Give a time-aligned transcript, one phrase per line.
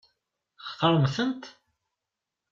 [0.57, 1.43] Textaṛem-tent?